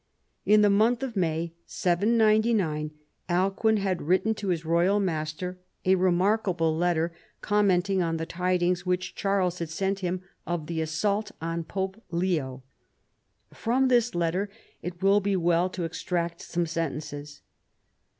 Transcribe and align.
In 0.47 0.61
the 0.61 0.69
month 0.71 1.03
of 1.03 1.15
May 1.15 1.53
(799) 1.67 2.89
Alcuin 3.29 3.77
had 3.77 4.01
written 4.01 4.33
to 4.33 4.47
his 4.47 4.65
royal 4.65 4.99
master 4.99 5.59
a 5.85 5.93
remarkable 5.93 6.75
letter, 6.75 7.13
commenting 7.41 8.01
on 8.01 8.17
the 8.17 8.25
tidings 8.25 8.83
which 8.83 9.13
Charles 9.13 9.59
had 9.59 9.69
sent 9.69 9.99
him 9.99 10.23
of 10.47 10.65
the 10.65 10.81
assault 10.81 11.33
on 11.39 11.63
Pope 11.65 12.03
Leo. 12.09 12.63
From 13.53 13.89
this 13.89 14.15
letter 14.15 14.49
it 14.81 15.03
will 15.03 15.19
be 15.19 15.35
well 15.35 15.69
to 15.69 15.83
extract 15.83 16.41
some 16.41 16.65
sentences. 16.65 17.41